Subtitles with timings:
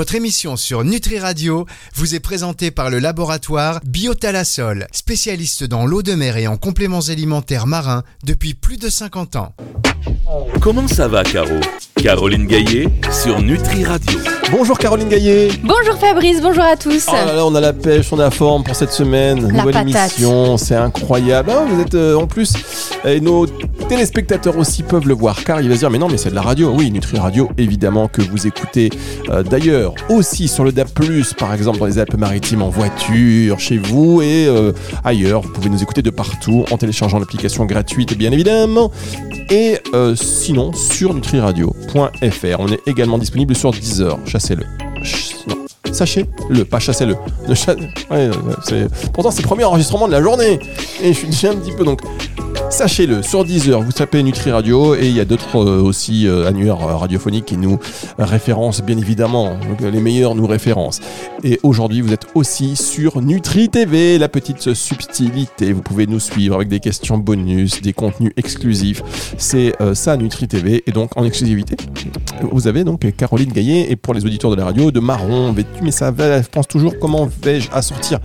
[0.00, 6.02] Votre émission sur Nutri Radio vous est présentée par le laboratoire Biotalasol, spécialiste dans l'eau
[6.02, 9.54] de mer et en compléments alimentaires marins depuis plus de 50 ans.
[10.62, 11.60] Comment ça va, Caro?
[12.02, 14.18] Caroline Gaillet sur Nutri Radio.
[14.50, 15.48] Bonjour Caroline Gaillet.
[15.62, 17.06] Bonjour Fabrice, bonjour à tous.
[17.08, 19.42] Oh là là, on a la pêche, on a la forme pour cette semaine.
[19.52, 20.18] La Nouvelle patate.
[20.18, 21.50] émission, c'est incroyable.
[21.52, 22.54] Ah, vous êtes euh, en plus,
[23.04, 23.46] et nos
[23.88, 26.34] téléspectateurs aussi peuvent le voir, car il va se dire, mais non, mais c'est de
[26.34, 26.72] la radio.
[26.74, 28.88] Oui, Nutri Radio, évidemment, que vous écoutez
[29.28, 30.88] euh, d'ailleurs aussi sur le DAP+,
[31.38, 34.72] par exemple dans les Alpes-Maritimes en voiture, chez vous et euh,
[35.04, 35.42] ailleurs.
[35.42, 38.90] Vous pouvez nous écouter de partout en téléchargeant l'application gratuite, bien évidemment.
[39.48, 42.56] Et euh, sinon, sur nutriradio.fr.
[42.58, 44.18] On est également disponible sur Deezer.
[44.26, 44.64] Chassez-le.
[45.92, 47.16] Sachez-le, pas chassez-le.
[49.12, 50.60] Pourtant, c'est le premier enregistrement de la journée.
[51.02, 52.00] Et je suis déjà un petit peu donc.
[52.70, 56.46] Sachez-le, sur Deezer, vous tapez Nutri Radio et il y a d'autres euh, aussi euh,
[56.46, 57.80] annuaires euh, radiophoniques qui nous
[58.16, 59.58] référencent, bien évidemment.
[59.80, 61.00] Les meilleurs nous référencent.
[61.42, 65.72] Et aujourd'hui, vous êtes aussi sur Nutri TV, la petite subtilité.
[65.72, 69.02] Vous pouvez nous suivre avec des questions bonus, des contenus exclusifs.
[69.36, 70.84] C'est ça, Nutri TV.
[70.86, 71.76] Et donc, en exclusivité,
[72.52, 73.90] vous avez donc Caroline Gaillet.
[73.90, 76.98] Et pour les auditeurs de la radio, de marron vêtu, mais ça je pense toujours
[77.00, 78.20] comment vais-je assortir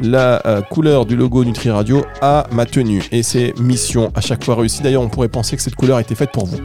[0.00, 3.02] la euh, couleur du logo Nutri Radio à ma tenue.
[3.12, 4.82] Et c'est mission à chaque fois réussie.
[4.82, 6.58] D'ailleurs, on pourrait penser que cette couleur était faite pour vous.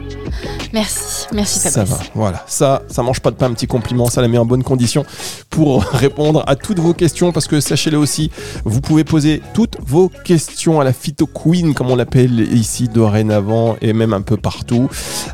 [0.72, 2.44] Merci, merci Ça va, voilà.
[2.46, 5.04] Ça, ça mange pas de pain, un petit compliment, ça la met en bonne condition
[5.50, 8.30] pour répondre à toutes vos questions, parce que sachez-le aussi,
[8.64, 13.76] vous pouvez poser toutes vos questions à la Phyto Queen, comme on l'appelle ici dorénavant,
[13.82, 14.88] et même un peu partout.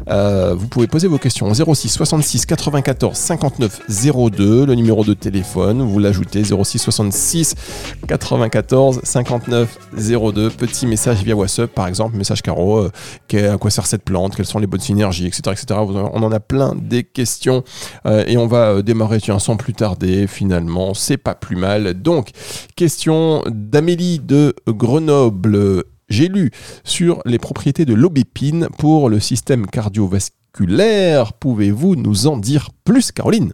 [0.09, 5.15] Euh, vous pouvez poser vos questions au 06 66 94 59 02, le numéro de
[5.15, 7.55] téléphone, vous l'ajoutez 06 66
[8.07, 13.87] 94 59 02, petit message via WhatsApp par exemple, message Caro, euh, à quoi sert
[13.87, 15.43] cette plante, quelles sont les bonnes synergies, etc.
[15.53, 15.81] etc.
[15.81, 17.65] On en a plein des questions
[18.07, 21.95] euh, et on va euh, démarrer tiens, sans plus tarder finalement, c'est pas plus mal.
[21.95, 22.31] Donc,
[22.77, 25.85] question d'Amélie de Grenoble.
[26.09, 26.51] J'ai lu
[26.85, 31.35] sur les propriétés de l'aubépine pour le système cardiovasculaire.
[31.35, 33.53] Pouvez-vous nous en dire plus, Caroline?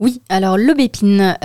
[0.00, 1.36] Oui, alors l'aubépine,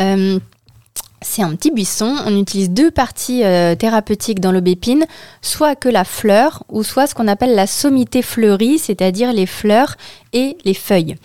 [1.21, 2.15] c'est un petit buisson.
[2.25, 5.05] On utilise deux parties euh, thérapeutiques dans l'aubépine,
[5.41, 9.95] soit que la fleur, ou soit ce qu'on appelle la sommité fleurie, c'est-à-dire les fleurs
[10.33, 11.15] et les feuilles.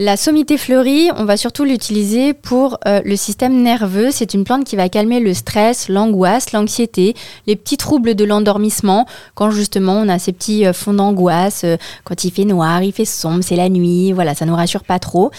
[0.00, 4.12] La sommité fleurie, on va surtout l'utiliser pour euh, le système nerveux.
[4.12, 7.14] C'est une plante qui va calmer le stress, l'angoisse, l'anxiété,
[7.48, 9.06] les petits troubles de l'endormissement.
[9.34, 11.64] Quand justement on a ces petits euh, fonds d'angoisse,
[12.04, 15.00] quand il fait noir, il fait sombre, c'est la nuit, voilà, ça nous rassure pas
[15.00, 15.32] trop.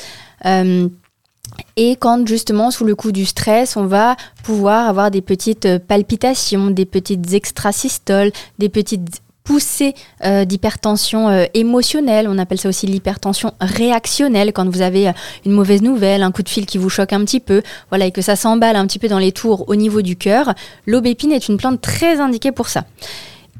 [1.75, 5.80] Et quand justement sous le coup du stress, on va pouvoir avoir des petites euh,
[5.80, 12.86] palpitations, des petites extrasystoles, des petites poussées euh, d'hypertension euh, émotionnelle, on appelle ça aussi
[12.86, 15.12] l'hypertension réactionnelle quand vous avez
[15.46, 18.12] une mauvaise nouvelle, un coup de fil qui vous choque un petit peu, voilà et
[18.12, 20.53] que ça s'emballe un petit peu dans les tours au niveau du cœur.
[20.86, 22.86] L'aubépine est une plante très indiquée pour ça.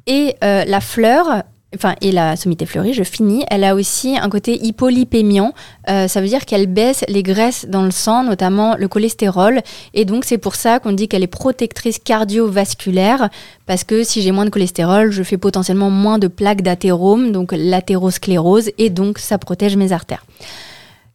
[0.06, 1.44] Et la fleur,
[1.76, 5.54] enfin et la sommité fleurie, je finis, elle a aussi un côté hypolipémiant.
[5.90, 9.62] Euh, ça veut dire qu'elle baisse les graisses dans le sang, notamment le cholestérol.
[9.94, 13.30] Et donc c'est pour ça qu'on dit qu'elle est protectrice cardiovasculaire,
[13.66, 17.54] parce que si j'ai moins de cholestérol, je fais potentiellement moins de plaques d'athérome, donc
[17.56, 20.26] l'athérosclérose, et donc ça protège mes artères.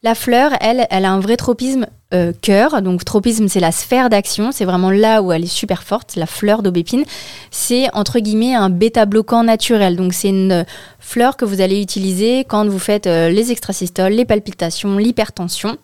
[0.04, 2.82] La fleur, elle, elle a un vrai tropisme euh, cœur.
[2.82, 4.53] Donc tropisme, c'est la sphère d'action.
[4.53, 6.15] C'est vraiment là où elle est super forte.
[6.16, 7.04] La fleur d'aubépine,
[7.50, 9.97] c'est entre guillemets un bêta-bloquant naturel.
[9.97, 10.65] Donc c'est une euh,
[11.00, 15.78] fleur que vous allez utiliser quand vous faites euh, les extrasystoles, les palpitations, l'hypertension.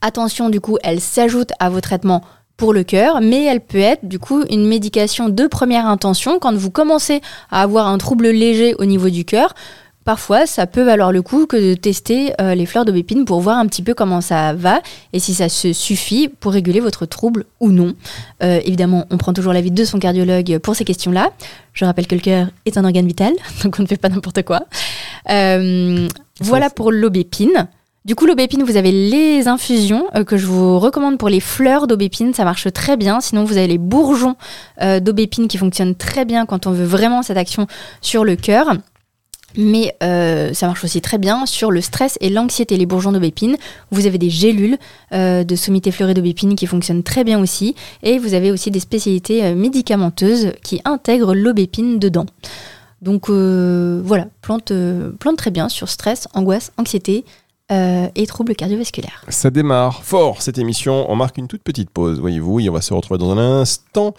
[0.00, 2.22] Attention, du coup, elle s'ajoute à vos traitements
[2.56, 6.54] pour le cœur, mais elle peut être du coup une médication de première intention quand
[6.54, 7.20] vous commencez
[7.50, 9.54] à avoir un trouble léger au niveau du cœur.
[10.10, 13.58] Parfois, ça peut valoir le coup que de tester euh, les fleurs d'aubépine pour voir
[13.58, 14.80] un petit peu comment ça va
[15.12, 17.94] et si ça se suffit pour réguler votre trouble ou non.
[18.42, 21.30] Euh, évidemment, on prend toujours l'avis de son cardiologue pour ces questions-là.
[21.74, 24.42] Je rappelle que le cœur est un organe vital, donc on ne fait pas n'importe
[24.42, 24.64] quoi.
[25.30, 26.08] Euh,
[26.40, 27.68] voilà pour l'aubépine.
[28.06, 31.86] Du coup, l'aubépine, vous avez les infusions euh, que je vous recommande pour les fleurs
[31.86, 32.32] d'aubépine.
[32.32, 33.20] Ça marche très bien.
[33.20, 34.36] Sinon, vous avez les bourgeons
[34.80, 37.66] euh, d'aubépine qui fonctionnent très bien quand on veut vraiment cette action
[38.00, 38.72] sur le cœur.
[39.56, 43.56] Mais euh, ça marche aussi très bien sur le stress et l'anxiété, les bourgeons d'aubépine.
[43.90, 44.78] Vous avez des gélules
[45.12, 47.74] euh, de sommité fleurée d'aubépine qui fonctionnent très bien aussi.
[48.02, 52.26] Et vous avez aussi des spécialités euh, médicamenteuses qui intègrent l'aubépine dedans.
[53.02, 54.72] Donc voilà, plante
[55.38, 57.24] très bien sur stress, angoisse, anxiété
[57.70, 59.24] euh, et troubles cardiovasculaires.
[59.28, 61.10] Ça démarre fort cette émission.
[61.10, 62.60] On marque une toute petite pause, voyez-vous.
[62.60, 64.14] Et on va se retrouver dans un instant.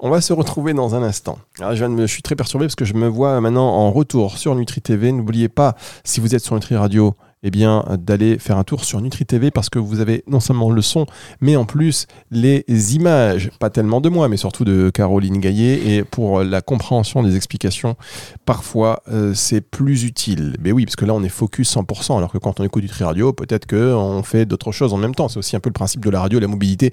[0.00, 1.38] On va se retrouver dans un instant.
[1.60, 4.38] Alors, je, me- je suis très perturbé parce que je me vois maintenant en retour
[4.38, 5.12] sur Nutri TV.
[5.12, 9.00] N'oubliez pas, si vous êtes sur Nutri Radio eh bien, d'aller faire un tour sur
[9.00, 11.06] Nutri TV parce que vous avez non seulement le son,
[11.40, 12.64] mais en plus les
[12.94, 15.80] images, pas tellement de moi, mais surtout de Caroline Gaillet.
[15.86, 17.96] Et pour la compréhension des explications,
[18.44, 20.56] parfois euh, c'est plus utile.
[20.60, 23.04] Mais oui, parce que là on est focus 100%, alors que quand on écoute Nutri
[23.04, 25.28] Radio, peut-être qu'on fait d'autres choses en même temps.
[25.28, 26.92] C'est aussi un peu le principe de la radio, la mobilité,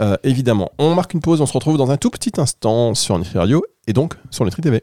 [0.00, 0.70] euh, évidemment.
[0.78, 3.62] On marque une pause, on se retrouve dans un tout petit instant sur Nutri Radio
[3.86, 4.82] et donc sur Nutri TV.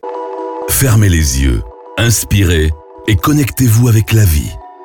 [0.69, 1.63] Fermez les yeux,
[1.97, 2.71] inspirez
[3.07, 4.51] et connectez-vous avec la vie,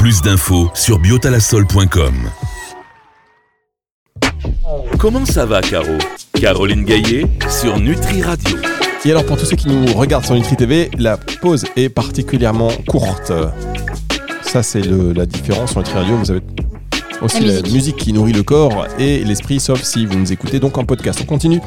[0.00, 2.14] Plus d'infos sur biotalasol.com.
[4.98, 5.98] Comment ça va, Caro?
[6.34, 7.26] Caroline Gaillet
[7.60, 8.56] sur Nutri Radio.
[9.04, 12.70] Et alors pour tous ceux qui nous regardent sur Nutri TV, la pause est particulièrement
[12.88, 13.32] courte.
[14.42, 16.16] Ça c'est le- la différence sur Nutri Radio.
[16.16, 16.40] Vous avez
[17.20, 17.72] aussi La la musique.
[17.74, 17.96] musique.
[17.96, 21.18] qui nourrit le corps et l'esprit, sauf si vous nous écoutez donc en podcast.
[21.22, 21.60] On continue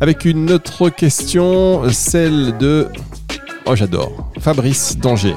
[0.00, 2.86] avec une autre question, celle de...
[3.66, 4.30] Oh j'adore.
[4.40, 5.34] Fabrice Danger.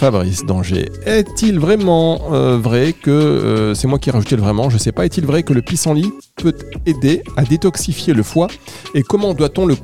[0.00, 0.90] Fabrice Danger.
[1.04, 4.92] Est-il vraiment euh, vrai que, euh, c'est moi qui ai rajouté le vraiment, je sais
[4.92, 6.54] pas, est-il vrai que le pissenlit peut
[6.86, 8.46] aider à détoxifier le foie
[8.94, 9.76] et comment doit-on le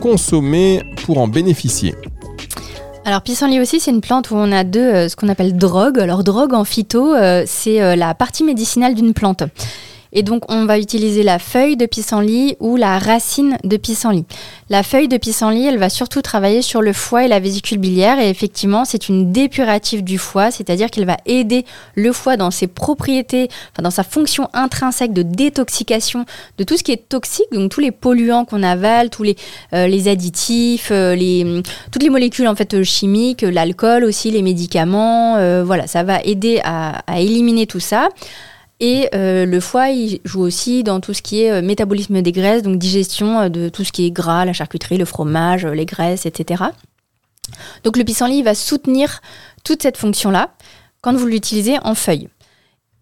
[0.00, 1.96] consommer pour en bénéficier?
[3.04, 5.98] Alors, pissenlit aussi, c'est une plante où on a deux, euh, ce qu'on appelle drogue.
[5.98, 7.16] Alors, drogue en phyto,
[7.46, 9.42] c'est la partie médicinale d'une plante.
[10.12, 14.24] Et donc, on va utiliser la feuille de pissenlit ou la racine de pissenlit.
[14.70, 18.18] La feuille de pissenlit, elle va surtout travailler sur le foie et la vésicule biliaire.
[18.18, 21.64] Et effectivement, c'est une dépurative du foie, c'est-à-dire qu'elle va aider
[21.94, 26.24] le foie dans ses propriétés, enfin, dans sa fonction intrinsèque de détoxication
[26.58, 29.36] de tout ce qui est toxique, donc tous les polluants qu'on avale, tous les,
[29.72, 35.36] euh, additifs, euh, les, toutes les molécules en fait euh, chimiques, l'alcool aussi, les médicaments,
[35.64, 38.08] voilà, ça va aider à éliminer tout ça.
[38.78, 42.32] Et euh, le foie, il joue aussi dans tout ce qui est euh, métabolisme des
[42.32, 45.86] graisses, donc digestion euh, de tout ce qui est gras, la charcuterie, le fromage, les
[45.86, 46.64] graisses, etc.
[47.84, 49.22] Donc le pissenlit il va soutenir
[49.64, 50.50] toute cette fonction-là
[51.00, 52.28] quand vous l'utilisez en feuille.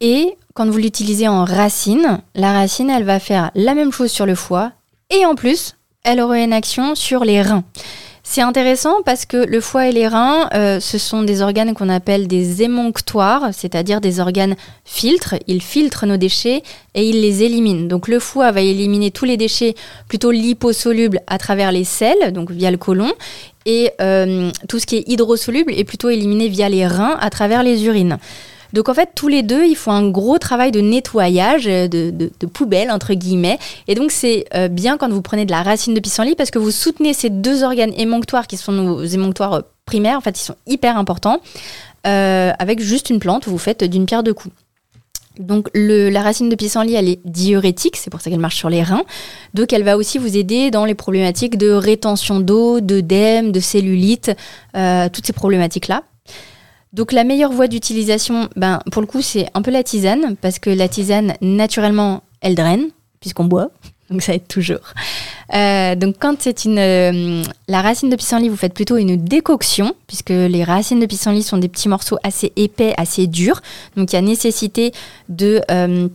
[0.00, 4.26] Et quand vous l'utilisez en racine, la racine, elle va faire la même chose sur
[4.26, 4.72] le foie
[5.10, 5.74] et en plus,
[6.04, 7.64] elle aura une action sur les reins.
[8.26, 11.90] C'est intéressant parce que le foie et les reins, euh, ce sont des organes qu'on
[11.90, 14.56] appelle des émonctoires, c'est-à-dire des organes
[14.86, 15.34] filtres.
[15.46, 16.62] Ils filtrent nos déchets
[16.94, 17.86] et ils les éliminent.
[17.86, 19.74] Donc le foie va éliminer tous les déchets
[20.08, 23.12] plutôt liposolubles à travers les selles, donc via le côlon,
[23.66, 27.62] et euh, tout ce qui est hydrosoluble est plutôt éliminé via les reins à travers
[27.62, 28.18] les urines.
[28.74, 32.10] Donc en fait, tous les deux, ils font un gros travail de nettoyage, euh, de,
[32.10, 33.56] de, poubelle, entre guillemets.
[33.86, 36.58] Et donc c'est euh, bien quand vous prenez de la racine de pissenlit parce que
[36.58, 40.18] vous soutenez ces deux organes émonctoires qui sont nos émonctoires euh, primaires.
[40.18, 41.40] En fait, ils sont hyper importants.
[42.06, 44.54] Avec juste une plante, vous faites d'une pierre deux coups.
[45.38, 48.82] Donc la racine de pissenlit, elle est diurétique, c'est pour ça qu'elle marche sur les
[48.82, 49.04] reins.
[49.54, 54.32] Donc elle va aussi vous aider dans les problématiques de rétention d'eau, d'œdème, de cellulite,
[54.74, 56.02] toutes ces problématiques-là.
[56.94, 60.60] Donc la meilleure voie d'utilisation, ben, pour le coup, c'est un peu la tisane, parce
[60.60, 63.70] que la tisane, naturellement, elle draine, puisqu'on boit.
[64.10, 64.78] Donc ça aide toujours.
[65.54, 69.94] Euh, donc quand c'est une euh, la racine de pissenlit, vous faites plutôt une décoction,
[70.06, 73.62] puisque les racines de pissenlit sont des petits morceaux assez épais, assez durs.
[73.96, 74.92] Donc il y a nécessité
[75.30, 76.08] de euh,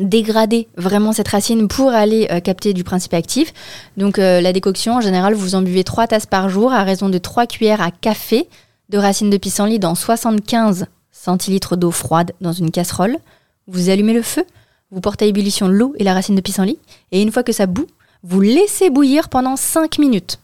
[0.00, 3.52] dégrader vraiment cette racine pour aller capter du principe actif.
[3.96, 7.18] Donc la décoction, en général, vous en buvez 3 tasses par jour à raison de
[7.18, 8.48] 3 cuillères à café
[8.90, 13.16] de racines de pissenlit dans 75 centilitres d'eau froide dans une casserole.
[13.66, 14.44] Vous allumez le feu,
[14.90, 16.78] vous portez à ébullition l'eau et la racine de pissenlit,
[17.12, 17.86] et une fois que ça bout,
[18.22, 20.40] vous laissez bouillir pendant 5 minutes.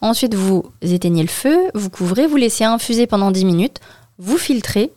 [0.00, 3.80] Ensuite, vous éteignez le feu, vous couvrez, vous laissez infuser pendant 10 minutes,
[4.18, 4.90] vous filtrez,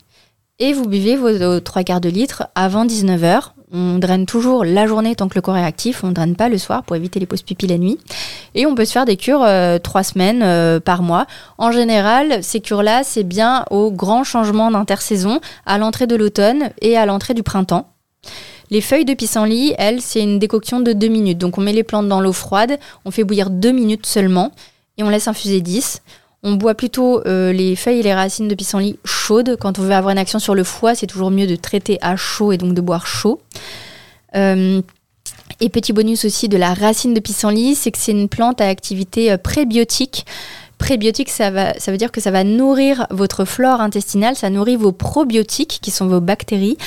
[0.59, 3.51] et vous buvez vos, 3 quarts de litre avant 19h.
[3.73, 6.47] On draine toujours la journée tant que le corps est actif, on ne draine pas
[6.47, 7.97] le soir pour éviter les pauses pipi la nuit.
[8.55, 11.27] Et on peut se faire des cures euh, trois semaines euh, par mois.
[11.57, 16.95] En général, ces cures-là, c'est bien au grand changement d'intersaison, à l'entrée de l'automne et
[16.95, 17.89] à l'entrée du printemps.
[18.69, 21.37] Les feuilles de pissenlit, elles, c'est une décoction de 2 minutes.
[21.37, 24.51] Donc on met les plantes dans l'eau froide, on fait bouillir 2 minutes seulement
[24.97, 26.01] et on laisse infuser 10.
[26.47, 29.57] On boit plutôt euh, les feuilles et les racines de pissenlit chaudes.
[29.59, 32.15] Quand on veut avoir une action sur le foie, c'est toujours mieux de traiter à
[32.15, 33.41] chaud et donc de boire chaud.
[34.33, 34.81] Euh,
[35.59, 38.67] et petit bonus aussi de la racine de pissenlit, c'est que c'est une plante à
[38.69, 40.25] activité euh, prébiotique
[40.77, 45.79] prébiotique, ça, veut dire que ça va nourrir votre flore intestinale, ça nourrit vos probiotiques,
[45.81, 46.77] qui sont vos bactéries,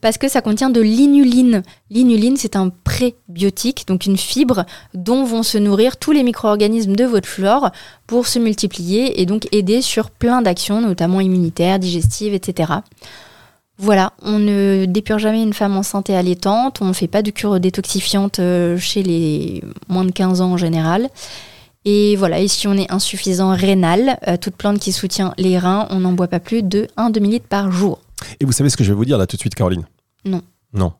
[0.00, 1.62] parce que ça contient de l'inuline.
[1.90, 4.64] L'inuline, c'est un prébiotique, donc une fibre
[4.94, 7.70] dont vont se nourrir tous les micro-organismes de votre flore
[8.06, 12.72] pour se multiplier et donc aider sur plein d'actions, notamment immunitaires, digestives, etc.
[13.80, 17.30] Voilà, on ne dépure jamais une femme enceinte et allaitante, on ne fait pas de
[17.30, 21.08] cure détoxifiante euh, chez les moins de 15 ans en général.
[21.84, 25.86] Et voilà, et si on est insuffisant rénal, euh, toute plante qui soutient les reins,
[25.90, 28.00] on n'en boit pas plus de 1 demi-litre par jour.
[28.40, 29.86] Et vous savez ce que je vais vous dire là tout de suite, Caroline?
[30.24, 30.42] Non.
[30.72, 30.92] Non.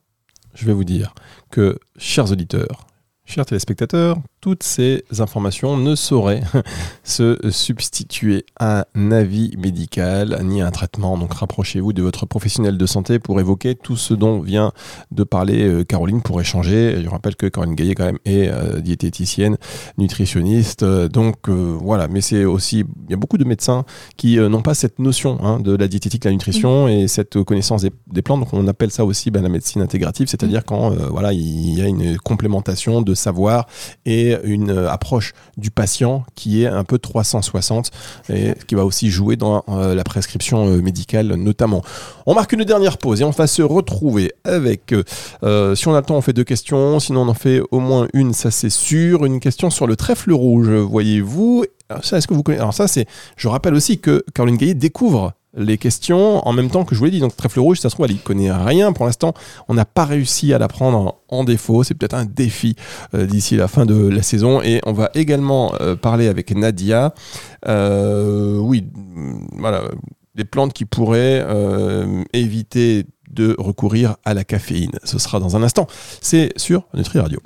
[0.53, 1.13] Je vais vous dire
[1.51, 2.87] que, chers auditeurs,
[3.25, 6.43] chers téléspectateurs, toutes ces informations ne sauraient
[7.03, 11.17] se substituer à un avis médical ni à un traitement.
[11.17, 14.71] Donc rapprochez-vous de votre professionnel de santé pour évoquer tout ce dont vient
[15.11, 17.01] de parler euh, Caroline pour échanger.
[17.03, 19.57] Je rappelle que Caroline Gaillet quand même est euh, diététicienne,
[19.97, 20.83] nutritionniste.
[20.83, 23.83] Euh, donc voilà, mais c'est aussi, il y a beaucoup de médecins
[24.17, 26.89] qui n'ont pas cette notion hein, de la diététique, la nutrition mmh.
[26.89, 28.41] et cette connaissance des, plantes.
[28.41, 30.67] Donc on appelle ça aussi ben, la médecine intégrative, c'est-à-dire mmh.
[30.67, 33.67] quand voilà, il y a une complémentation de savoir
[34.05, 37.91] et une euh, approche du patient qui est un peu 360
[38.29, 41.83] et qui va aussi jouer dans euh, la prescription euh, médicale notamment.
[42.25, 46.05] On marque une dernière pause et on va se retrouver avec, si on a le
[46.05, 49.25] temps, on fait deux questions, sinon on en fait au moins une, ça c'est sûr,
[49.25, 51.65] une question sur le trèfle rouge, voyez-vous.
[51.89, 54.75] Alors ça, est-ce que vous connaissez Alors ça, c'est, je rappelle aussi que Caroline Gaillet
[54.75, 57.19] découvre les questions en même temps que je vous l'ai dit.
[57.19, 58.93] Donc Trèfle Rouge, ça se trouve, elle y connaît rien.
[58.93, 59.33] Pour l'instant,
[59.67, 61.83] on n'a pas réussi à la prendre en défaut.
[61.83, 62.75] C'est peut-être un défi
[63.13, 64.61] euh, d'ici la fin de la saison.
[64.61, 67.13] Et on va également euh, parler avec Nadia.
[67.67, 68.85] Euh, oui,
[69.57, 69.83] voilà,
[70.35, 71.45] des plantes qui pourraient
[72.33, 74.91] éviter de recourir à la caféine.
[75.03, 75.87] Ce sera dans un instant.
[76.21, 77.39] C'est sur Nutri Radio.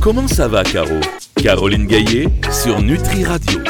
[0.00, 1.00] Comment ça va, Caro?
[1.36, 3.60] Caroline Gaillet sur Nutri Radio.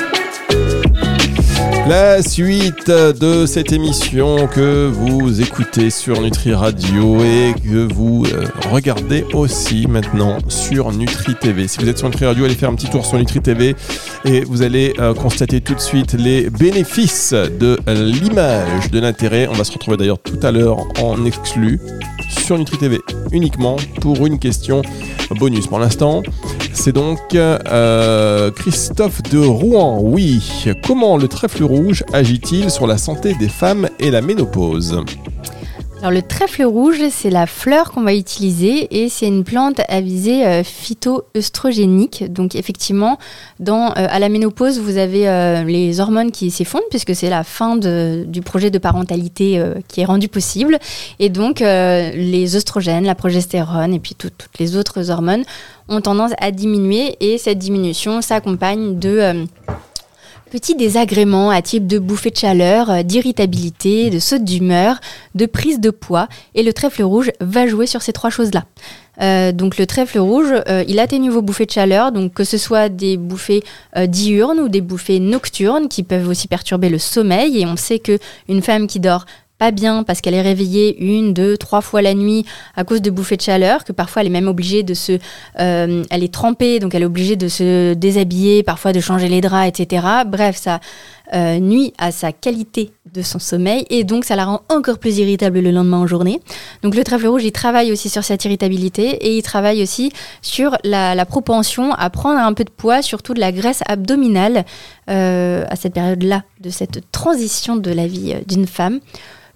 [1.88, 8.46] La suite de cette émission que vous écoutez sur Nutri Radio et que vous euh,
[8.70, 11.68] regardez aussi maintenant sur Nutri TV.
[11.68, 13.76] Si vous êtes sur Nutri Radio, allez faire un petit tour sur Nutri TV
[14.24, 19.46] et vous allez euh, constater tout de suite les bénéfices de l'image, de l'intérêt.
[19.50, 21.80] On va se retrouver d'ailleurs tout à l'heure en exclu
[22.34, 23.00] sur Nutri TV
[23.32, 24.82] uniquement pour une question
[25.38, 25.66] bonus.
[25.66, 26.22] Pour l'instant,
[26.72, 30.00] c'est donc euh, Christophe de Rouen.
[30.02, 35.02] Oui, comment le trèfle rouge agit-il sur la santé des femmes et la ménopause?
[36.04, 40.02] Alors le trèfle rouge, c'est la fleur qu'on va utiliser et c'est une plante à
[40.02, 42.30] visée euh, phytoœstrogénique.
[42.30, 43.18] Donc effectivement,
[43.66, 47.76] euh, à la ménopause, vous avez euh, les hormones qui s'effondrent puisque c'est la fin
[47.76, 50.78] du projet de parentalité qui est rendu possible.
[51.20, 55.44] Et donc les oestrogènes, la progestérone et puis toutes les autres hormones
[55.88, 59.46] ont tendance à diminuer et cette diminution s'accompagne de
[60.54, 65.00] petits désagréments à type de bouffée de chaleur, euh, d'irritabilité, de saute d'humeur,
[65.34, 66.28] de prise de poids.
[66.54, 68.64] Et le trèfle rouge va jouer sur ces trois choses-là.
[69.20, 72.56] Euh, donc le trèfle rouge, euh, il atténue vos bouffées de chaleur, donc que ce
[72.56, 73.64] soit des bouffées
[74.06, 77.60] diurnes ou des bouffées nocturnes qui peuvent aussi perturber le sommeil.
[77.60, 79.26] Et on sait que une femme qui dort
[79.70, 82.44] bien parce qu'elle est réveillée une, deux, trois fois la nuit
[82.76, 85.18] à cause de bouffées de chaleur, que parfois elle est même obligée de se...
[85.60, 89.40] Euh, elle est trempée, donc elle est obligée de se déshabiller, parfois de changer les
[89.40, 90.06] draps, etc.
[90.26, 90.80] Bref, ça
[91.32, 95.18] euh, nuit à sa qualité de son sommeil et donc ça la rend encore plus
[95.18, 96.40] irritable le lendemain en journée.
[96.82, 100.12] Donc le trèfle rouge, il travaille aussi sur cette irritabilité et il travaille aussi
[100.42, 104.64] sur la, propension à prendre un peu de poids, surtout de la graisse abdominale
[105.08, 109.00] euh, à cette période-là, de cette transition de la vie d'une femme.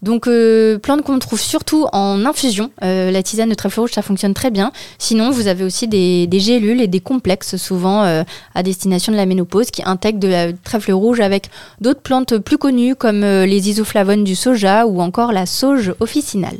[0.02, 2.70] Donc, euh, plante qu'on trouve surtout en infusion.
[2.84, 4.70] Euh, la tisane de trèfle rouge, ça fonctionne très bien.
[4.98, 8.22] Sinon, vous avez aussi des, gélules et des complexes, souvent euh,
[8.54, 11.50] à destination de la ménopause, qui intègrent de la trèfle rouge avec
[11.80, 16.58] d'autres plantes plus connues comme les isoflavones du soja ou encore la sauge officinale.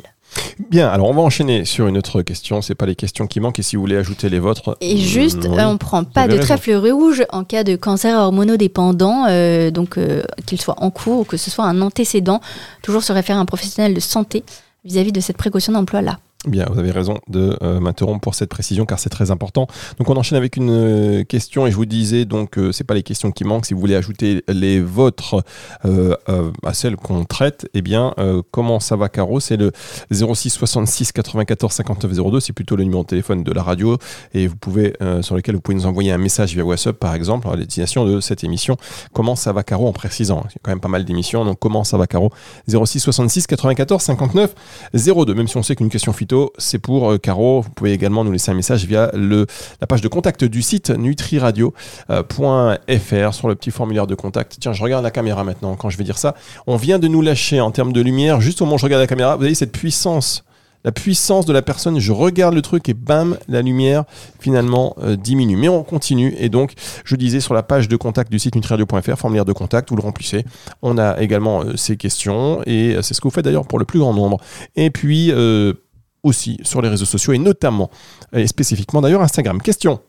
[0.69, 2.61] Bien, alors on va enchaîner sur une autre question.
[2.61, 4.77] C'est pas les questions qui manquent et si vous voulez ajouter les vôtres.
[4.81, 9.71] Et juste, on on prend pas de trèfle rouge en cas de cancer hormonodépendant, euh,
[9.71, 12.41] donc euh, qu'il soit en cours ou que ce soit un antécédent.
[12.81, 14.43] Toujours se référer à un professionnel de santé
[14.85, 16.19] vis à -vis de cette précaution d'emploi-là.
[16.47, 19.67] Bien, vous avez raison de euh, m'interrompre pour cette précision car c'est très important.
[19.97, 22.93] Donc on enchaîne avec une euh, question et je vous disais donc euh, c'est pas
[22.93, 23.65] les questions qui manquent.
[23.65, 25.43] Si vous voulez ajouter les vôtres
[25.83, 28.13] à celles qu'on traite, eh bien
[28.51, 29.41] comment ça va Caro?
[29.41, 29.73] C'est le
[30.11, 32.39] 06 66 94 59 02.
[32.39, 33.97] C'est plutôt le numéro de téléphone de la radio
[34.33, 37.49] et vous pouvez sur lequel vous pouvez nous envoyer un message via WhatsApp par exemple
[37.49, 38.77] à l'utilisation de cette émission.
[39.13, 40.45] Comment ça va Caro en précisant?
[40.45, 42.31] Il y a quand même pas mal d'émissions donc comment ça va Caro?
[42.69, 44.55] 06 66 94 59
[44.93, 45.33] 02.
[45.33, 47.61] Même si on sait qu'une question fit c'est pour euh, Caro.
[47.61, 49.45] Vous pouvez également nous laisser un message via le,
[49.81, 54.57] la page de contact du site nutriradio.fr sur le petit formulaire de contact.
[54.59, 56.35] Tiens, je regarde la caméra maintenant quand je vais dire ça.
[56.67, 58.41] On vient de nous lâcher en termes de lumière.
[58.41, 60.43] Juste au moment où je regarde la caméra, vous voyez cette puissance
[60.85, 64.05] la puissance de la personne, je regarde le truc et bam, la lumière
[64.39, 65.57] finalement euh, diminue.
[65.57, 69.17] Mais on continue et donc je disais sur la page de contact du site nutriradio.fr,
[69.17, 70.45] formulaire de contact, vous le remplissez.
[70.81, 73.79] On a également euh, ces questions et euh, c'est ce que vous faites d'ailleurs pour
[73.79, 74.39] le plus grand nombre.
[74.75, 75.31] Et puis
[76.23, 77.89] aussi sur les réseaux sociaux et notamment
[78.33, 79.61] et spécifiquement d'ailleurs Instagram.
[79.61, 80.01] Question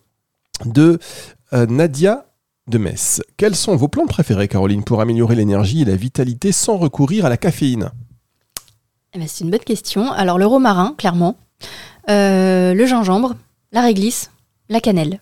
[0.64, 0.98] de
[1.52, 2.26] Nadia
[2.68, 3.20] de Metz.
[3.36, 7.28] Quelles sont vos plantes préférées, Caroline, pour améliorer l'énergie et la vitalité sans recourir à
[7.28, 7.90] la caféine?
[9.12, 10.12] Eh ben, c'est une bonne question.
[10.12, 11.36] Alors le romarin, clairement,
[12.08, 13.34] euh, le gingembre,
[13.72, 14.30] la réglisse,
[14.68, 15.20] la cannelle.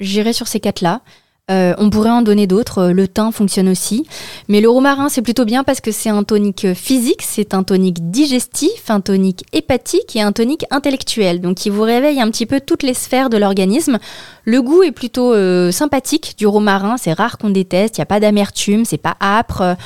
[0.00, 1.02] J'irai sur ces quatre-là.
[1.48, 4.04] Euh, on pourrait en donner d'autres, euh, le thym fonctionne aussi.
[4.48, 8.10] Mais le romarin, c'est plutôt bien parce que c'est un tonique physique, c'est un tonique
[8.10, 11.40] digestif, un tonique hépatique et un tonique intellectuel.
[11.40, 14.00] Donc il vous réveille un petit peu toutes les sphères de l'organisme.
[14.44, 18.06] Le goût est plutôt euh, sympathique du romarin, c'est rare qu'on déteste, il n'y a
[18.06, 19.76] pas d'amertume, c'est pas âpre.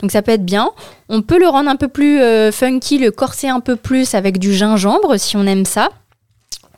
[0.00, 0.68] donc ça peut être bien.
[1.08, 2.20] On peut le rendre un peu plus
[2.52, 5.88] funky, le corser un peu plus avec du gingembre si on aime ça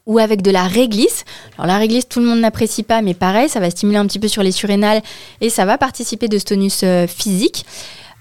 [0.08, 1.24] ou avec de la réglisse.
[1.56, 4.18] Alors la réglisse, tout le monde n'apprécie pas, mais pareil, ça va stimuler un petit
[4.18, 5.02] peu sur les surrénales
[5.40, 7.64] et ça va participer de ce tonus euh, physique.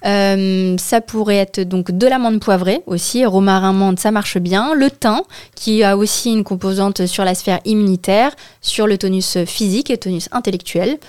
[0.06, 4.76] Euh, ça pourrait être donc de l'amande poivrée aussi, romarin menthe, ça marche bien.
[4.76, 5.22] Le thym,
[5.56, 10.30] qui a aussi une composante sur la sphère immunitaire, sur le tonus physique et tonus
[10.32, 11.00] intellectuel.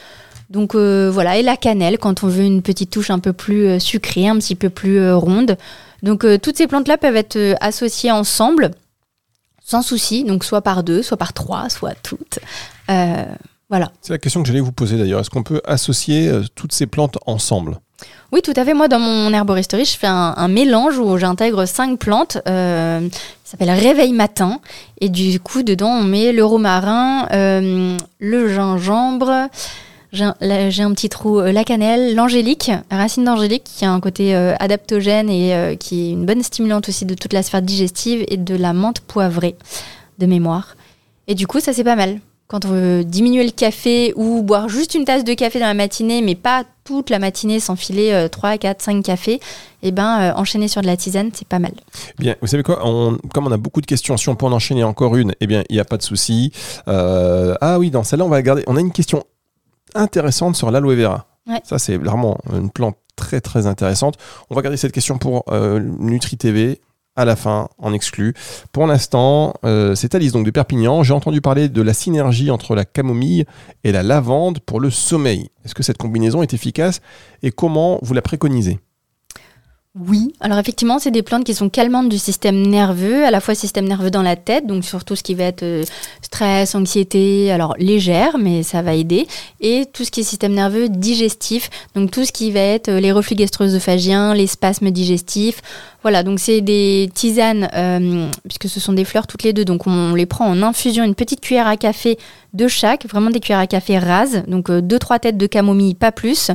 [0.48, 3.78] Donc euh, voilà, et la cannelle quand on veut une petite touche un peu plus
[3.80, 5.58] sucrée, un petit peu plus ronde.
[6.04, 8.70] Donc toutes ces plantes-là peuvent être associées ensemble
[9.68, 12.38] sans souci, donc soit par deux, soit par trois, soit toutes.
[12.88, 13.24] Euh,
[13.68, 13.92] voilà.
[14.00, 15.20] C'est la question que j'allais vous poser d'ailleurs.
[15.20, 17.78] Est-ce qu'on peut associer euh, toutes ces plantes ensemble?
[18.32, 18.72] Oui, tout à fait.
[18.72, 22.38] Moi, dans mon herboristerie, je fais un, mélange où j'intègre cinq plantes.
[22.48, 23.06] Euh,
[23.44, 24.60] ça s'appelle Réveil matin.
[25.02, 29.48] Et du coup, dedans, on met le romarin, le gingembre,
[30.12, 34.54] j'ai un, petit trou, euh, la cannelle, l'angélique, racine d'angélique, qui a un côté euh,
[34.58, 38.38] adaptogène et euh, qui est une bonne stimulante aussi de toute la sphère digestive, et
[38.38, 39.56] de la menthe poivrée,
[40.18, 40.76] de mémoire.
[41.26, 42.20] Et du coup, ça c'est pas mal.
[42.46, 45.74] Quand on veut diminuer le café ou boire juste une tasse de café dans la
[45.74, 50.32] matinée, mais pas toute la matinée sans filer 3, 4, 5 cafés, et eh ben,
[50.34, 51.72] enchaîner sur de la tisane, c'est pas mal.
[52.18, 52.76] Bien, vous savez quoi
[53.34, 55.62] Comme on a beaucoup de questions, si on peut en enchaîner encore une, eh bien,
[55.68, 56.50] il n'y a pas de souci.
[56.86, 58.64] ah oui, dans celle-là, on va garder.
[58.66, 59.22] On a une question
[59.94, 61.26] intéressante sur l'aloe vera.
[61.64, 64.16] Ça, c'est vraiment une plante très très intéressante.
[64.50, 66.80] On va garder cette question pour euh, Nutri TV
[67.16, 68.32] à la fin, en exclu.
[68.70, 71.02] Pour l'instant, euh, c'est Alice donc de Perpignan.
[71.02, 73.44] J'ai entendu parler de la synergie entre la camomille
[73.82, 75.50] et la lavande pour le sommeil.
[75.64, 77.00] Est-ce que cette combinaison est efficace
[77.42, 78.78] et comment vous la préconisez?
[80.06, 83.54] Oui, alors effectivement, c'est des plantes qui sont calmantes du système nerveux, à la fois
[83.54, 85.82] système nerveux dans la tête, donc surtout ce qui va être euh,
[86.22, 89.26] stress, anxiété, alors légère, mais ça va aider,
[89.60, 93.00] et tout ce qui est système nerveux digestif, donc tout ce qui va être euh,
[93.00, 95.62] les reflux gastro-œsophagiens, les spasmes digestifs.
[96.02, 99.86] Voilà, donc c'est des tisanes, euh, puisque ce sont des fleurs toutes les deux, donc
[99.86, 102.18] on les prend en infusion, une petite cuillère à café
[102.52, 106.12] de chaque, vraiment des cuillères à café rases, donc deux, trois têtes de camomille, pas
[106.12, 106.50] plus.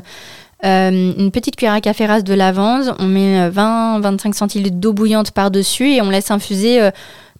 [0.64, 4.94] Euh, une petite cuillère à café rase de lavande, on met 20-25 euh, centilitres d'eau
[4.94, 6.80] bouillante par-dessus et on laisse infuser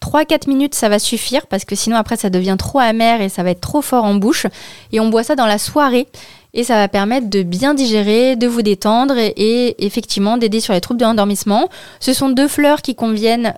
[0.02, 3.30] 3-4 euh, minutes, ça va suffire parce que sinon après ça devient trop amer et
[3.30, 4.46] ça va être trop fort en bouche.
[4.92, 6.08] Et on boit ça dans la soirée
[6.54, 10.82] et ça va permettre de bien digérer, de vous détendre et, effectivement d'aider sur les
[10.82, 11.70] troubles de l'endormissement.
[12.02, 13.54] Ce sont deux fleurs qui conviennent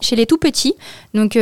[0.00, 0.74] chez les tout petits.
[1.14, 1.38] Donc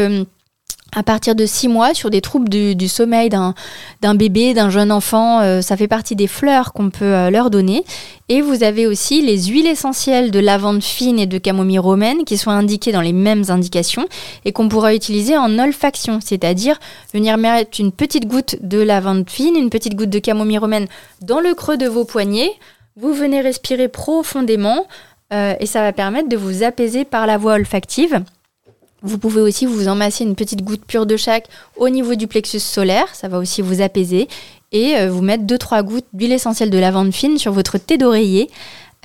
[0.96, 5.40] à partir de 6 mois sur des troubles du, sommeil d'un bébé, d'un jeune enfant.
[5.40, 7.85] Euh, ça fait partie des fleurs qu'on peut euh, leur donner.
[8.29, 12.37] Et vous avez aussi les huiles essentielles de lavande fine et de camomille romaine qui
[12.37, 14.07] sont indiquées dans les mêmes indications
[14.44, 16.79] et qu'on pourra utiliser en olfaction, c'est-à-dire
[17.12, 20.87] venir mettre une petite goutte de lavande fine, une petite goutte de camomille romaine
[21.22, 22.53] dans le creux de vos poignets.
[22.96, 24.87] Vous venez respirer profondément
[25.33, 28.22] euh, et ça va permettre de vous apaiser par la voie olfactive.
[29.02, 32.61] Vous pouvez aussi vous emmasser une petite goutte pure de chaque au niveau du plexus
[32.61, 34.28] solaire, ça va aussi vous apaiser.
[34.72, 38.50] Et euh, vous mettre 2-3 gouttes d'huile essentielle de lavande fine sur votre thé d'oreiller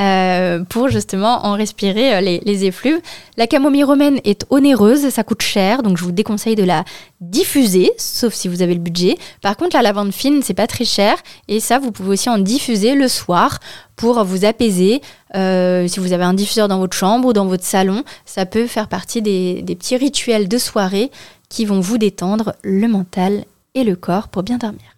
[0.01, 2.99] euh, pour justement en respirer euh, les, effluves.
[3.37, 6.83] La camomille romaine est onéreuse, ça coûte cher, donc je vous déconseille de la
[7.21, 9.17] diffuser, sauf si vous avez le budget.
[9.41, 11.15] Par contre, la lavande fine, c'est pas très cher,
[11.47, 13.59] et ça, vous pouvez aussi en diffuser le soir
[13.95, 15.01] pour vous apaiser.
[15.35, 18.65] Euh, si vous avez un diffuseur dans votre chambre ou dans votre salon, ça peut
[18.65, 21.11] faire partie des, des petits rituels de soirée
[21.49, 24.92] qui vont vous détendre le mental et le corps pour bien dormir.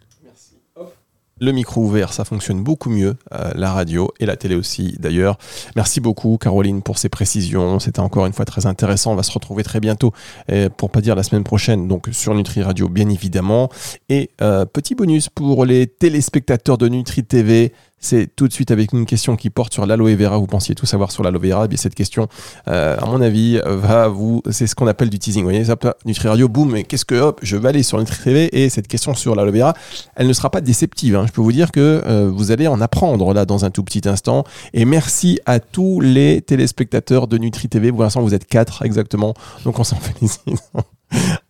[1.42, 5.38] Le micro ouvert, ça fonctionne beaucoup mieux, euh, la radio et la télé aussi d'ailleurs.
[5.76, 9.12] Merci beaucoup Caroline pour ces précisions, c'était encore une fois très intéressant.
[9.12, 10.14] On va se retrouver très bientôt,
[10.48, 13.70] et pour pas dire la semaine prochaine, donc sur Nutri Radio bien évidemment.
[14.08, 17.74] Et euh, petit bonus pour les téléspectateurs de Nutri TV,
[18.06, 20.38] c'est tout de suite avec une question qui porte sur l'aloe vera.
[20.38, 21.66] Vous pensiez tout savoir sur l'aloe vera.
[21.66, 22.28] Et bien cette question,
[22.68, 24.42] euh, à mon avis, va vous.
[24.52, 25.44] C'est ce qu'on appelle du teasing.
[25.44, 28.24] Vous voyez, hop, Nutri Radio, boum, mais qu'est-ce que hop, je vais aller sur Nutri
[28.24, 29.74] TV et cette question sur l'aloe vera,
[30.16, 31.16] elle ne sera pas déceptive.
[31.16, 31.26] hein.
[31.28, 34.08] Je peux vous dire que euh, vous allez en apprendre là dans un tout petit
[34.08, 34.44] instant.
[34.74, 37.92] Et merci à tous les téléspectateurs de Nutri TV.
[37.92, 39.34] Pour l'instant, vous êtes quatre exactement.
[39.64, 40.62] Donc on s'en félicite.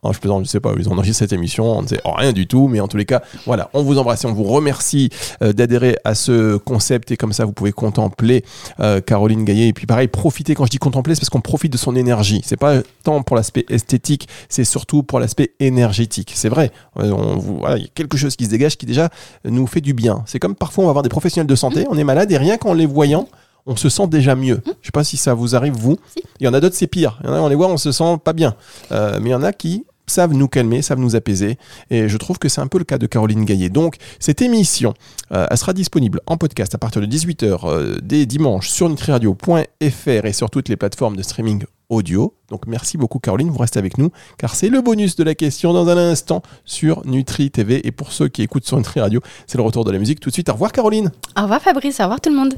[0.07, 2.31] Oh, je plaisante, je sais pas, ils ont enregistré cette émission, on ne sait rien
[2.31, 5.09] du tout, mais en tous les cas, voilà, on vous embrasse et on vous remercie
[5.41, 8.45] euh, d'adhérer à ce concept et comme ça vous pouvez contempler
[8.79, 11.73] euh, Caroline Gaillet et puis pareil, profiter, quand je dis contempler, c'est parce qu'on profite
[11.73, 12.41] de son énergie.
[12.45, 16.33] C'est pas tant pour l'aspect esthétique, c'est surtout pour l'aspect énergétique.
[16.35, 19.09] C'est vrai, euh, on voilà, il y a quelque chose qui se dégage qui déjà
[19.43, 20.23] nous fait du bien.
[20.27, 22.57] C'est comme parfois on va voir des professionnels de santé, on est malade et rien
[22.57, 23.27] qu'en les voyant,
[23.65, 24.61] on se sent déjà mieux.
[24.81, 25.97] Je sais pas si ça vous arrive vous.
[26.13, 26.23] Si.
[26.39, 27.17] Il y en a d'autres c'est pire.
[27.23, 28.55] Il y en a on les voit on se sent pas bien.
[28.91, 31.57] Euh, mais il y en a qui savent nous calmer, savent nous apaiser.
[31.89, 33.69] Et je trouve que c'est un peu le cas de Caroline Gaillet.
[33.69, 34.93] Donc, cette émission,
[35.31, 40.25] euh, elle sera disponible en podcast à partir de 18h euh, dès dimanche sur nutriradio.fr
[40.25, 42.33] et sur toutes les plateformes de streaming audio.
[42.49, 45.73] Donc, merci beaucoup Caroline, vous restez avec nous, car c'est le bonus de la question
[45.73, 47.85] dans un instant sur Nutri TV.
[47.87, 50.19] Et pour ceux qui écoutent sur Nutri Radio, c'est le retour de la musique.
[50.19, 51.11] Tout de suite, au revoir Caroline.
[51.37, 52.53] Au revoir Fabrice, au revoir tout le monde.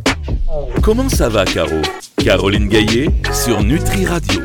[0.82, 1.82] Comment ça va, Caro?
[2.18, 4.36] Caroline Gaillet sur Nutri Radio.